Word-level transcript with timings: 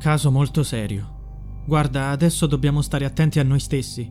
Caso 0.00 0.30
molto 0.30 0.62
serio. 0.62 1.62
Guarda, 1.66 2.08
adesso 2.08 2.46
dobbiamo 2.46 2.80
stare 2.80 3.04
attenti 3.04 3.38
a 3.38 3.42
noi 3.42 3.60
stessi. 3.60 4.10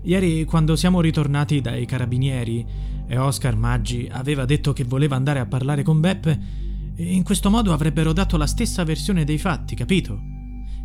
Ieri, 0.00 0.46
quando 0.46 0.76
siamo 0.76 1.02
ritornati 1.02 1.60
dai 1.60 1.84
carabinieri 1.84 2.66
e 3.06 3.18
Oscar 3.18 3.54
Maggi 3.54 4.08
aveva 4.10 4.46
detto 4.46 4.72
che 4.72 4.84
voleva 4.84 5.14
andare 5.14 5.40
a 5.40 5.46
parlare 5.46 5.82
con 5.82 6.00
Beppe, 6.00 6.40
in 6.96 7.22
questo 7.22 7.50
modo 7.50 7.74
avrebbero 7.74 8.14
dato 8.14 8.38
la 8.38 8.46
stessa 8.46 8.82
versione 8.82 9.24
dei 9.24 9.36
fatti, 9.36 9.74
capito? 9.74 10.18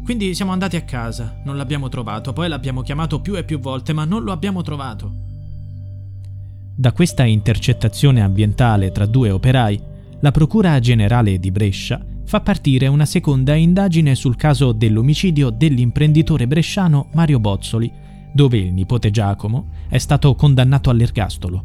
Quindi 0.03 0.35
siamo 0.35 0.51
andati 0.51 0.75
a 0.75 0.83
casa, 0.83 1.39
non 1.45 1.55
l'abbiamo 1.55 1.87
trovato, 1.87 2.33
poi 2.33 2.49
l'abbiamo 2.49 2.81
chiamato 2.81 3.21
più 3.21 3.37
e 3.37 3.45
più 3.45 3.61
volte, 3.61 3.93
ma 3.93 4.03
non 4.03 4.23
lo 4.23 4.33
abbiamo 4.33 4.61
trovato. 4.61 5.13
Da 6.75 6.91
questa 6.91 7.23
intercettazione 7.23 8.21
ambientale 8.21 8.91
tra 8.91 9.05
due 9.05 9.31
operai, 9.31 9.81
la 10.19 10.31
Procura 10.31 10.77
Generale 10.81 11.39
di 11.39 11.51
Brescia 11.51 12.08
fa 12.29 12.41
partire 12.41 12.85
una 12.85 13.07
seconda 13.07 13.55
indagine 13.55 14.13
sul 14.13 14.35
caso 14.35 14.71
dell'omicidio 14.71 15.49
dell'imprenditore 15.49 16.45
bresciano 16.45 17.09
Mario 17.13 17.39
Bozzoli, 17.39 17.91
dove 18.31 18.59
il 18.59 18.71
nipote 18.71 19.09
Giacomo 19.09 19.69
è 19.89 19.97
stato 19.97 20.35
condannato 20.35 20.91
all'ergastolo. 20.91 21.63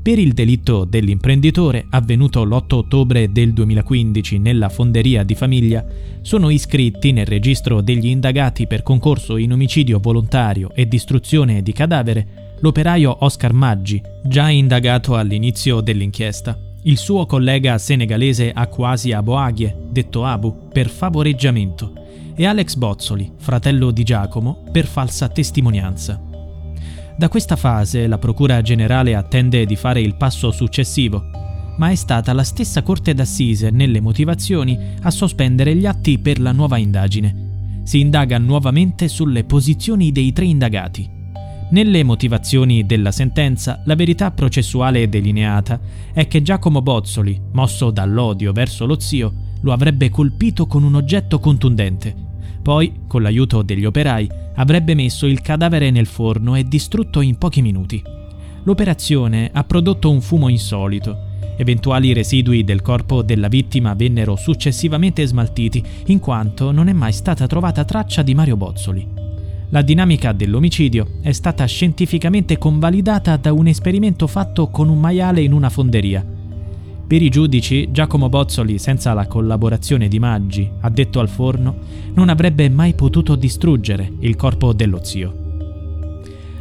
Per 0.00 0.18
il 0.18 0.32
delitto 0.32 0.86
dell'imprenditore, 0.86 1.84
avvenuto 1.90 2.44
l'8 2.44 2.74
ottobre 2.76 3.30
del 3.30 3.52
2015 3.52 4.38
nella 4.38 4.70
fonderia 4.70 5.22
di 5.22 5.34
famiglia, 5.34 5.84
sono 6.22 6.48
iscritti 6.48 7.12
nel 7.12 7.26
registro 7.26 7.82
degli 7.82 8.06
indagati 8.06 8.66
per 8.66 8.82
concorso 8.82 9.36
in 9.36 9.52
omicidio 9.52 9.98
volontario 9.98 10.70
e 10.74 10.88
distruzione 10.88 11.62
di 11.62 11.72
cadavere 11.72 12.56
l'operaio 12.60 13.22
Oscar 13.22 13.52
Maggi, 13.52 14.00
già 14.24 14.48
indagato 14.48 15.14
all'inizio 15.14 15.82
dell'inchiesta, 15.82 16.58
il 16.86 16.98
suo 16.98 17.24
collega 17.24 17.78
senegalese 17.78 18.52
Akwasi 18.52 19.12
Aboagye, 19.12 19.74
detto 19.90 20.24
Abu, 20.24 20.68
per 20.70 20.88
favoreggiamento, 20.88 21.92
e 22.34 22.44
Alex 22.44 22.74
Bozzoli, 22.74 23.32
fratello 23.36 23.90
di 23.90 24.02
Giacomo, 24.02 24.64
per 24.70 24.86
falsa 24.86 25.28
testimonianza. 25.28 26.20
Da 27.16 27.28
questa 27.28 27.56
fase 27.56 28.06
la 28.06 28.18
Procura 28.18 28.60
Generale 28.60 29.14
attende 29.14 29.64
di 29.64 29.76
fare 29.76 30.02
il 30.02 30.16
passo 30.16 30.50
successivo, 30.50 31.24
ma 31.78 31.88
è 31.88 31.94
stata 31.94 32.34
la 32.34 32.44
stessa 32.44 32.82
Corte 32.82 33.14
d'Assise 33.14 33.70
nelle 33.70 34.00
motivazioni 34.00 34.78
a 35.00 35.10
sospendere 35.10 35.74
gli 35.74 35.86
atti 35.86 36.18
per 36.18 36.38
la 36.38 36.52
nuova 36.52 36.76
indagine. 36.76 37.80
Si 37.84 37.98
indaga 37.98 38.36
nuovamente 38.36 39.08
sulle 39.08 39.44
posizioni 39.44 40.12
dei 40.12 40.32
tre 40.32 40.44
indagati. 40.44 41.13
Nelle 41.74 42.04
motivazioni 42.04 42.86
della 42.86 43.10
sentenza, 43.10 43.82
la 43.84 43.96
verità 43.96 44.30
processuale 44.30 45.08
delineata 45.08 45.80
è 46.12 46.28
che 46.28 46.40
Giacomo 46.40 46.82
Bozzoli, 46.82 47.36
mosso 47.50 47.90
dall'odio 47.90 48.52
verso 48.52 48.86
lo 48.86 49.00
zio, 49.00 49.32
lo 49.60 49.72
avrebbe 49.72 50.08
colpito 50.08 50.68
con 50.68 50.84
un 50.84 50.94
oggetto 50.94 51.40
contundente. 51.40 52.14
Poi, 52.62 53.00
con 53.08 53.22
l'aiuto 53.22 53.62
degli 53.62 53.84
operai, 53.84 54.30
avrebbe 54.54 54.94
messo 54.94 55.26
il 55.26 55.40
cadavere 55.40 55.90
nel 55.90 56.06
forno 56.06 56.54
e 56.54 56.62
distrutto 56.62 57.20
in 57.20 57.38
pochi 57.38 57.60
minuti. 57.60 58.00
L'operazione 58.62 59.50
ha 59.52 59.64
prodotto 59.64 60.12
un 60.12 60.20
fumo 60.20 60.48
insolito. 60.48 61.32
Eventuali 61.56 62.12
residui 62.12 62.62
del 62.62 62.82
corpo 62.82 63.22
della 63.22 63.48
vittima 63.48 63.94
vennero 63.94 64.36
successivamente 64.36 65.26
smaltiti, 65.26 65.82
in 66.06 66.20
quanto 66.20 66.70
non 66.70 66.86
è 66.86 66.92
mai 66.92 67.12
stata 67.12 67.48
trovata 67.48 67.84
traccia 67.84 68.22
di 68.22 68.32
Mario 68.32 68.56
Bozzoli. 68.56 69.33
La 69.74 69.82
dinamica 69.82 70.30
dell'omicidio 70.30 71.14
è 71.20 71.32
stata 71.32 71.64
scientificamente 71.64 72.58
convalidata 72.58 73.36
da 73.36 73.52
un 73.52 73.66
esperimento 73.66 74.28
fatto 74.28 74.68
con 74.68 74.88
un 74.88 75.00
maiale 75.00 75.40
in 75.40 75.52
una 75.52 75.68
fonderia. 75.68 76.24
Per 77.04 77.20
i 77.20 77.28
giudici, 77.28 77.90
Giacomo 77.90 78.28
Bozzoli, 78.28 78.78
senza 78.78 79.12
la 79.14 79.26
collaborazione 79.26 80.06
di 80.06 80.20
Maggi, 80.20 80.70
addetto 80.82 81.18
al 81.18 81.28
forno, 81.28 81.78
non 82.14 82.28
avrebbe 82.28 82.68
mai 82.68 82.94
potuto 82.94 83.34
distruggere 83.34 84.12
il 84.20 84.36
corpo 84.36 84.72
dello 84.72 85.02
zio. 85.02 85.34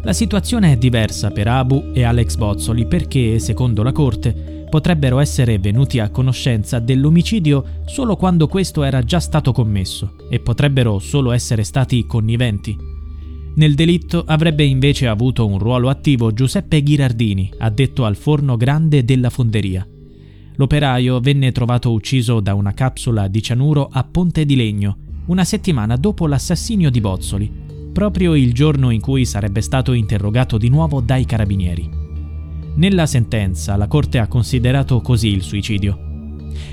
La 0.01 0.13
situazione 0.13 0.71
è 0.71 0.77
diversa 0.77 1.29
per 1.29 1.47
Abu 1.47 1.91
e 1.93 2.01
Alex 2.01 2.35
Bozzoli 2.35 2.87
perché, 2.87 3.37
secondo 3.37 3.83
la 3.83 3.91
Corte, 3.91 4.65
potrebbero 4.67 5.19
essere 5.19 5.59
venuti 5.59 5.99
a 5.99 6.09
conoscenza 6.09 6.79
dell'omicidio 6.79 7.63
solo 7.85 8.15
quando 8.15 8.47
questo 8.47 8.81
era 8.81 9.03
già 9.03 9.19
stato 9.19 9.51
commesso 9.51 10.15
e 10.31 10.39
potrebbero 10.39 10.97
solo 10.97 11.31
essere 11.31 11.63
stati 11.63 12.07
conniventi. 12.07 12.92
Nel 13.55 13.75
delitto 13.75 14.23
avrebbe 14.25 14.63
invece 14.63 15.07
avuto 15.07 15.45
un 15.45 15.59
ruolo 15.59 15.89
attivo 15.89 16.33
Giuseppe 16.33 16.81
Ghirardini, 16.81 17.51
addetto 17.59 18.03
al 18.03 18.15
forno 18.15 18.57
grande 18.57 19.05
della 19.05 19.29
fonderia. 19.29 19.87
L'operaio 20.55 21.19
venne 21.19 21.51
trovato 21.51 21.91
ucciso 21.91 22.39
da 22.39 22.55
una 22.55 22.73
capsula 22.73 23.27
di 23.27 23.43
cianuro 23.43 23.89
a 23.91 24.03
Ponte 24.03 24.45
di 24.45 24.55
Legno, 24.55 24.97
una 25.27 25.43
settimana 25.43 25.97
dopo 25.97 26.25
l'assassinio 26.25 26.89
di 26.89 26.99
Bozzoli, 26.99 27.51
proprio 27.93 28.33
il 28.33 28.53
giorno 28.53 28.89
in 28.89 28.99
cui 28.99 29.23
sarebbe 29.23 29.61
stato 29.61 29.93
interrogato 29.93 30.57
di 30.57 30.69
nuovo 30.69 30.99
dai 30.99 31.25
carabinieri. 31.25 31.89
Nella 32.75 33.05
sentenza 33.05 33.75
la 33.75 33.87
Corte 33.87 34.17
ha 34.17 34.27
considerato 34.27 34.99
così 35.01 35.27
il 35.27 35.43
suicidio. 35.43 36.12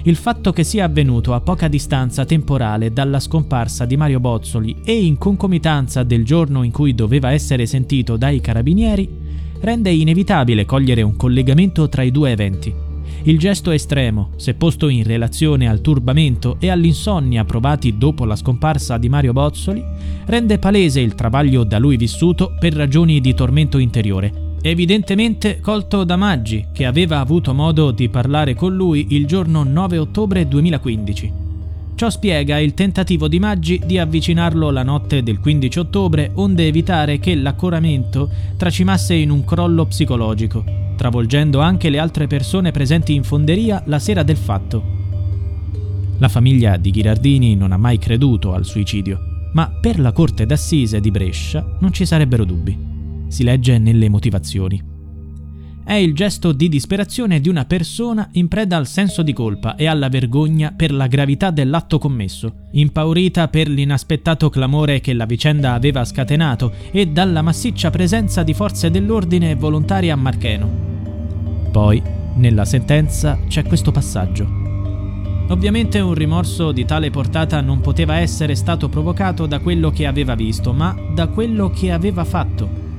Il 0.03 0.17
fatto 0.17 0.53
che 0.53 0.65
sia 0.65 0.85
avvenuto 0.85 1.35
a 1.35 1.41
poca 1.41 1.69
distanza 1.69 2.25
temporale 2.25 2.93
dalla 2.93 3.21
scomparsa 3.21 3.85
di 3.85 3.97
Mario 3.97 4.21
Bozzoli 4.21 4.77
e 4.85 5.05
in 5.05 5.19
concomitanza 5.19 6.03
del 6.03 6.25
giorno 6.25 6.63
in 6.63 6.73
cui 6.73 6.95
doveva 6.95 7.33
essere 7.33 7.67
sentito 7.67 8.17
dai 8.17 8.41
carabinieri 8.41 9.09
rende 9.61 9.91
inevitabile 9.91 10.65
cogliere 10.65 11.03
un 11.03 11.17
collegamento 11.17 11.89
tra 11.89 12.03
i 12.03 12.11
due 12.11 12.31
eventi. 12.31 12.75
Il 13.25 13.39
gesto 13.39 13.71
estremo, 13.71 14.31
se 14.37 14.55
posto 14.55 14.89
in 14.89 15.05
relazione 15.05 15.69
al 15.69 15.83
turbamento 15.83 16.57
e 16.59 16.71
all'insonnia 16.71 17.45
provati 17.45 17.99
dopo 17.99 18.25
la 18.25 18.37
scomparsa 18.37 18.97
di 18.97 19.11
Mario 19.11 19.33
Bozzoli, 19.33 19.85
rende 20.25 20.59
palese 20.59 21.01
il 21.01 21.15
travaglio 21.15 21.65
da 21.65 21.79
lui 21.79 21.97
vissuto 21.97 22.55
per 22.59 22.73
ragioni 22.73 23.21
di 23.21 23.35
tormento 23.35 23.77
interiore 23.77 24.49
evidentemente 24.63 25.61
colto 25.61 26.05
da 26.05 26.17
Maggi, 26.17 26.67
che 26.73 26.85
aveva 26.85 27.21
avuto 27.21 27.55
modo 27.55 27.91
di 27.91 28.09
parlare 28.09 28.55
con 28.55 28.75
lui 28.75 29.07
il 29.11 29.27
giorno 29.27 29.63
9 29.63 29.99
ottobre 29.99 30.47
2015. 30.47 31.33
Ciò 31.95 32.09
spiega 32.09 32.59
il 32.59 32.73
tentativo 32.75 33.29
di 33.29 33.39
Maggi 33.39 33.81
di 33.85 33.99
avvicinarlo 33.99 34.71
la 34.71 34.83
notte 34.83 35.23
del 35.23 35.39
15 35.39 35.79
ottobre 35.79 36.31
onde 36.35 36.67
evitare 36.67 37.19
che 37.19 37.35
l'accoramento 37.35 38.31
tracimasse 38.57 39.15
in 39.15 39.31
un 39.31 39.45
crollo 39.45 39.87
psicologico, 39.87 40.65
travolgendo 40.97 41.61
anche 41.61 41.91
le 41.91 41.99
altre 41.99 42.27
persone 42.27 42.71
presenti 42.71 43.15
in 43.15 43.23
fonderia 43.23 43.83
la 43.87 43.99
sera 43.99 44.23
del 44.23 44.39
fatto. 44.39 44.99
La 46.19 46.29
famiglia 46.29 46.77
di 46.77 46.91
Ghirardini 46.91 47.55
non 47.55 47.73
ha 47.73 47.79
mai 47.79 47.99
creduto 47.99 48.53
al 48.53 48.65
suicidio, 48.65 49.49
ma 49.53 49.71
per 49.81 49.99
la 49.99 50.13
Corte 50.13 50.47
d'Assise 50.47 51.01
di 51.01 51.11
Brescia 51.11 51.77
non 51.81 51.93
ci 51.93 52.07
sarebbero 52.07 52.45
dubbi 52.45 52.90
si 53.31 53.45
legge 53.45 53.79
nelle 53.79 54.09
motivazioni. 54.09 54.99
È 55.83 55.95
il 55.95 56.15
gesto 56.15 56.53
di 56.53 56.69
disperazione 56.69 57.41
di 57.41 57.49
una 57.49 57.65
persona 57.65 58.29
in 58.33 58.49
preda 58.49 58.77
al 58.77 58.87
senso 58.87 59.23
di 59.23 59.33
colpa 59.33 59.75
e 59.77 59.87
alla 59.87 60.09
vergogna 60.09 60.73
per 60.77 60.93
la 60.93 61.07
gravità 61.07 61.51
dell'atto 61.51 61.99
commesso, 61.99 62.69
impaurita 62.73 63.49
per 63.49 63.69
l'inaspettato 63.69 64.51
clamore 64.51 65.01
che 65.01 65.15
la 65.15 65.25
vicenda 65.25 65.73
aveva 65.73 66.05
scatenato 66.05 66.73
e 66.93 67.07
dalla 67.07 67.43
massiccia 67.43 67.91
presenza 67.91 68.43
di 68.43 68.55
forze 68.55 68.91
dell'ordine 68.91 69.55
volontari 69.57 70.11
a 70.11 70.17
Marcheno. 70.17 70.69
Poi, 71.73 72.03
nella 72.35 72.65
sentenza, 72.65 73.39
c'è 73.49 73.65
questo 73.65 73.91
passaggio. 73.91 74.47
Ovviamente 75.49 75.99
un 75.99 76.15
rimorso 76.15 76.71
di 76.71 76.85
tale 76.85 77.11
portata 77.11 77.61
non 77.61 77.81
poteva 77.81 78.19
essere 78.19 78.55
stato 78.55 78.89
provocato 78.89 79.47
da 79.47 79.59
quello 79.59 79.91
che 79.91 80.07
aveva 80.07 80.37
visto, 80.37 80.73
ma 80.73 80.97
da 81.13 81.27
quello 81.27 81.71
che 81.71 81.91
aveva 81.91 82.23
fatto. 82.25 82.90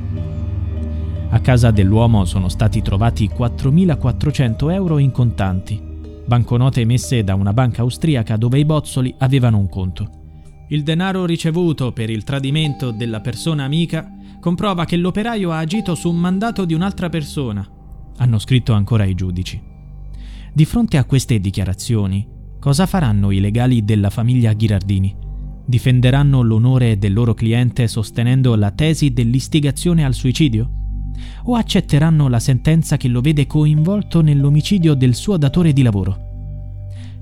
A 1.33 1.39
casa 1.39 1.71
dell'uomo 1.71 2.25
sono 2.25 2.49
stati 2.49 2.81
trovati 2.81 3.29
4.400 3.29 4.73
euro 4.73 4.97
in 4.97 5.11
contanti, 5.11 5.81
banconote 6.25 6.81
emesse 6.81 7.23
da 7.23 7.35
una 7.35 7.53
banca 7.53 7.83
austriaca 7.83 8.35
dove 8.35 8.59
i 8.59 8.65
bozzoli 8.65 9.15
avevano 9.17 9.57
un 9.57 9.69
conto. 9.69 10.09
Il 10.67 10.83
denaro 10.83 11.25
ricevuto 11.25 11.93
per 11.93 12.09
il 12.09 12.25
tradimento 12.25 12.91
della 12.91 13.21
persona 13.21 13.63
amica 13.63 14.11
comprova 14.41 14.83
che 14.83 14.97
l'operaio 14.97 15.51
ha 15.51 15.59
agito 15.59 15.95
su 15.95 16.09
un 16.09 16.17
mandato 16.17 16.65
di 16.65 16.73
un'altra 16.73 17.07
persona, 17.07 17.65
hanno 18.17 18.37
scritto 18.37 18.73
ancora 18.73 19.05
i 19.05 19.15
giudici. 19.15 19.61
Di 20.51 20.65
fronte 20.65 20.97
a 20.97 21.05
queste 21.05 21.39
dichiarazioni, 21.39 22.27
cosa 22.59 22.85
faranno 22.85 23.31
i 23.31 23.39
legali 23.39 23.85
della 23.85 24.09
famiglia 24.09 24.51
Ghirardini? 24.51 25.15
Difenderanno 25.65 26.41
l'onore 26.41 26.97
del 26.97 27.13
loro 27.13 27.33
cliente 27.33 27.87
sostenendo 27.87 28.53
la 28.55 28.71
tesi 28.71 29.13
dell'istigazione 29.13 30.03
al 30.03 30.13
suicidio? 30.13 30.80
O 31.43 31.55
accetteranno 31.55 32.27
la 32.27 32.39
sentenza 32.39 32.97
che 32.97 33.07
lo 33.07 33.21
vede 33.21 33.47
coinvolto 33.47 34.21
nell'omicidio 34.21 34.93
del 34.93 35.15
suo 35.15 35.37
datore 35.37 35.73
di 35.73 35.81
lavoro. 35.81 36.29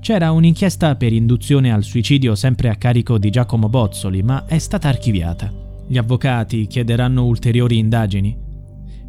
C'era 0.00 0.32
un'inchiesta 0.32 0.96
per 0.96 1.12
induzione 1.12 1.72
al 1.72 1.82
suicidio 1.82 2.34
sempre 2.34 2.70
a 2.70 2.76
carico 2.76 3.18
di 3.18 3.28
Giacomo 3.30 3.68
Bozzoli, 3.68 4.22
ma 4.22 4.46
è 4.46 4.58
stata 4.58 4.88
archiviata. 4.88 5.52
Gli 5.86 5.98
avvocati 5.98 6.66
chiederanno 6.66 7.26
ulteriori 7.26 7.76
indagini. 7.76 8.36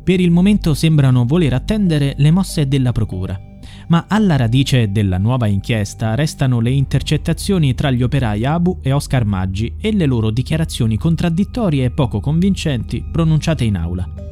Per 0.04 0.20
il 0.20 0.32
momento 0.32 0.74
sembrano 0.74 1.26
voler 1.26 1.54
attendere 1.54 2.16
le 2.18 2.32
mosse 2.32 2.68
della 2.68 2.92
procura, 2.92 3.40
ma 3.88 4.06
alla 4.10 4.36
radice 4.36 4.92
della 4.92 5.18
nuova 5.18 5.48
inchiesta 5.48 6.16
restano 6.16 6.60
le 6.60 6.72
intercettazioni 6.72 7.74
tra 7.74 7.92
gli 7.92 8.04
operai 8.04 8.46
Abu 8.46 8.80
e 8.82 8.92
Oscar 8.92 9.26
Maggi 9.26 9.76
e 9.80 9.94
le 9.94 10.06
loro 10.06 10.30
dichiarazioni 10.30 10.98
contraddittorie 10.98 11.86
e 11.86 11.92
poco 11.92 12.20
convincenti 12.20 13.04
pronunciate 13.10 13.64
in 13.64 13.78
aula. 13.78 14.31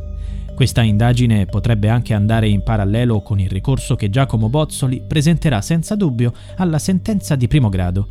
Questa 0.59 0.81
indagine 0.81 1.45
potrebbe 1.45 1.87
anche 1.87 2.13
andare 2.13 2.49
in 2.49 2.63
parallelo 2.63 3.21
con 3.21 3.39
il 3.39 3.49
ricorso 3.49 3.95
che 3.95 4.09
Giacomo 4.09 4.49
Bozzoli 4.49 5.01
presenterà 5.07 5.61
senza 5.61 5.95
dubbio 5.95 6.33
alla 6.57 6.79
sentenza 6.79 7.37
di 7.37 7.47
primo 7.47 7.69
grado. 7.69 8.09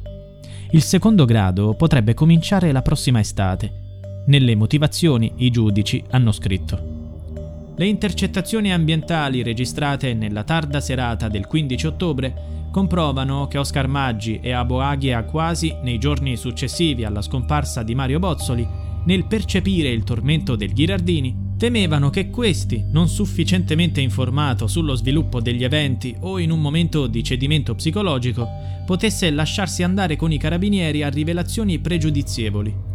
Il 0.71 0.81
secondo 0.81 1.27
grado 1.27 1.75
potrebbe 1.75 2.15
cominciare 2.15 2.73
la 2.73 2.81
prossima 2.81 3.21
estate. 3.21 4.23
Nelle 4.29 4.55
motivazioni 4.55 5.31
i 5.37 5.50
giudici 5.50 6.03
hanno 6.09 6.33
scritto 6.33 7.75
le 7.77 7.87
intercettazioni 7.87 8.73
ambientali 8.73 9.43
registrate 9.43 10.15
nella 10.15 10.43
tarda 10.43 10.81
serata 10.81 11.29
del 11.29 11.47
15 11.47 11.87
ottobre 11.87 12.35
comprovano 12.71 13.47
che 13.47 13.59
Oscar 13.59 13.89
Maggi 13.89 14.41
e 14.41 14.53
Aboaghi 14.53 15.15
Quasi, 15.27 15.77
nei 15.83 15.99
giorni 15.99 16.35
successivi 16.39 17.05
alla 17.05 17.21
scomparsa 17.21 17.83
di 17.83 17.94
Mario 17.94 18.19
Bozzoli, 18.19 18.67
nel 19.05 19.27
percepire 19.27 19.91
il 19.91 20.03
tormento 20.03 20.56
del 20.56 20.73
Ghirardini, 20.73 21.48
temevano 21.58 22.08
che 22.08 22.31
questi, 22.31 22.84
non 22.90 23.08
sufficientemente 23.08 24.00
informato 24.00 24.66
sullo 24.66 24.94
sviluppo 24.94 25.40
degli 25.40 25.64
eventi 25.64 26.16
o 26.20 26.38
in 26.38 26.50
un 26.50 26.60
momento 26.60 27.06
di 27.06 27.22
cedimento 27.22 27.75
psicologico, 27.75 28.49
potesse 28.87 29.31
lasciarsi 29.31 29.82
andare 29.82 30.16
con 30.16 30.32
i 30.32 30.38
carabinieri 30.38 31.02
a 31.02 31.10
rivelazioni 31.10 31.78
pregiudizievoli 31.78 32.88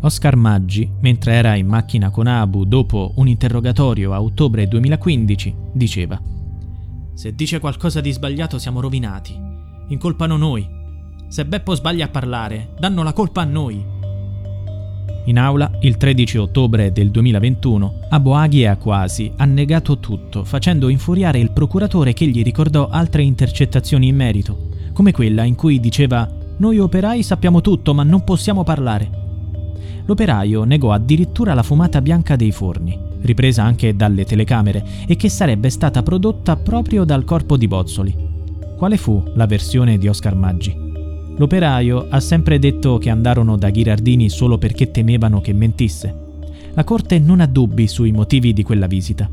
Oscar 0.00 0.36
Maggi, 0.36 0.88
mentre 1.00 1.32
era 1.32 1.56
in 1.56 1.66
macchina 1.66 2.10
con 2.10 2.28
Abu 2.28 2.64
dopo 2.64 3.12
un 3.16 3.26
interrogatorio 3.26 4.12
a 4.12 4.22
ottobre 4.22 4.68
2015, 4.68 5.54
diceva 5.72 6.20
Se 7.14 7.34
dice 7.34 7.58
qualcosa 7.58 8.00
di 8.00 8.12
sbagliato 8.12 8.58
siamo 8.58 8.80
rovinati. 8.80 9.36
Incolpano 9.88 10.36
noi. 10.36 10.66
Se 11.26 11.44
Beppo 11.44 11.74
sbaglia 11.74 12.06
a 12.06 12.10
parlare, 12.10 12.74
danno 12.78 13.02
la 13.02 13.12
colpa 13.12 13.40
a 13.40 13.44
noi. 13.44 13.84
In 15.28 15.38
aula, 15.38 15.70
il 15.80 15.96
13 15.96 16.38
ottobre 16.38 16.90
del 16.90 17.10
2021, 17.10 18.00
Abu 18.08 18.30
Aghi 18.30 18.62
e 18.62 18.66
Aquasi 18.66 19.32
ha 19.36 19.44
negato 19.44 19.98
tutto, 19.98 20.42
facendo 20.42 20.88
infuriare 20.88 21.38
il 21.38 21.52
procuratore 21.52 22.12
che 22.12 22.26
gli 22.26 22.42
ricordò 22.42 22.88
altre 22.88 23.22
intercettazioni 23.22 24.08
in 24.08 24.16
merito, 24.16 24.68
come 24.92 25.12
quella 25.12 25.44
in 25.44 25.54
cui 25.54 25.80
diceva 25.80 26.28
Noi 26.56 26.78
operai 26.78 27.22
sappiamo 27.22 27.60
tutto, 27.60 27.94
ma 27.94 28.02
non 28.02 28.24
possiamo 28.24 28.64
parlare 28.64 29.26
l'operaio 30.08 30.64
negò 30.64 30.92
addirittura 30.92 31.52
la 31.52 31.62
fumata 31.62 32.00
bianca 32.00 32.34
dei 32.34 32.50
forni, 32.50 32.98
ripresa 33.20 33.62
anche 33.62 33.94
dalle 33.94 34.24
telecamere 34.24 34.82
e 35.06 35.16
che 35.16 35.28
sarebbe 35.28 35.68
stata 35.68 36.02
prodotta 36.02 36.56
proprio 36.56 37.04
dal 37.04 37.24
corpo 37.24 37.58
di 37.58 37.68
Bozzoli. 37.68 38.16
Quale 38.76 38.96
fu 38.96 39.22
la 39.34 39.44
versione 39.46 39.98
di 39.98 40.08
Oscar 40.08 40.34
Maggi? 40.34 40.87
L'operaio 41.38 42.08
ha 42.10 42.18
sempre 42.18 42.58
detto 42.58 42.98
che 42.98 43.10
andarono 43.10 43.56
da 43.56 43.70
Ghirardini 43.70 44.28
solo 44.28 44.58
perché 44.58 44.90
temevano 44.90 45.40
che 45.40 45.52
mentisse. 45.52 46.26
La 46.74 46.82
corte 46.82 47.20
non 47.20 47.40
ha 47.40 47.46
dubbi 47.46 47.86
sui 47.86 48.10
motivi 48.10 48.52
di 48.52 48.64
quella 48.64 48.88
visita. 48.88 49.30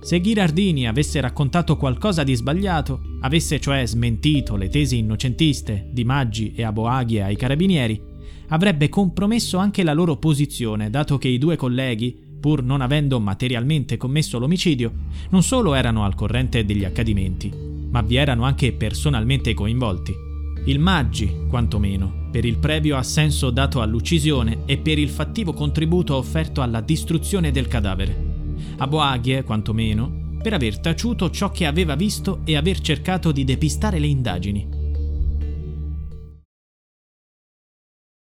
Se 0.00 0.20
Ghirardini 0.20 0.86
avesse 0.86 1.20
raccontato 1.20 1.76
qualcosa 1.76 2.22
di 2.22 2.34
sbagliato, 2.34 3.00
avesse 3.22 3.58
cioè 3.58 3.84
smentito 3.86 4.54
le 4.54 4.68
tesi 4.68 4.98
innocentiste 4.98 5.88
di 5.90 6.04
Maggi 6.04 6.52
e 6.54 6.62
Aboaghi 6.62 7.20
ai 7.20 7.36
carabinieri, 7.36 8.00
avrebbe 8.48 8.88
compromesso 8.88 9.58
anche 9.58 9.82
la 9.82 9.94
loro 9.94 10.16
posizione, 10.18 10.90
dato 10.90 11.18
che 11.18 11.26
i 11.26 11.38
due 11.38 11.56
colleghi, 11.56 12.16
pur 12.38 12.62
non 12.62 12.82
avendo 12.82 13.18
materialmente 13.18 13.96
commesso 13.96 14.38
l'omicidio, 14.38 14.92
non 15.30 15.42
solo 15.42 15.74
erano 15.74 16.04
al 16.04 16.14
corrente 16.14 16.64
degli 16.64 16.84
accadimenti, 16.84 17.50
ma 17.90 18.00
vi 18.02 18.14
erano 18.14 18.44
anche 18.44 18.72
personalmente 18.72 19.54
coinvolti. 19.54 20.23
Il 20.66 20.78
Maggi, 20.78 21.30
quantomeno, 21.46 22.28
per 22.30 22.46
il 22.46 22.56
previo 22.56 22.96
assenso 22.96 23.50
dato 23.50 23.82
all'uccisione 23.82 24.62
e 24.64 24.78
per 24.78 24.98
il 24.98 25.10
fattivo 25.10 25.52
contributo 25.52 26.16
offerto 26.16 26.62
alla 26.62 26.80
distruzione 26.80 27.50
del 27.50 27.68
cadavere. 27.68 28.32
A 28.78 28.86
Boaghie, 28.86 29.44
quantomeno, 29.44 30.38
per 30.42 30.54
aver 30.54 30.78
taciuto 30.78 31.28
ciò 31.28 31.50
che 31.50 31.66
aveva 31.66 31.96
visto 31.96 32.40
e 32.44 32.56
aver 32.56 32.80
cercato 32.80 33.30
di 33.30 33.44
depistare 33.44 33.98
le 33.98 34.06
indagini. 34.06 34.73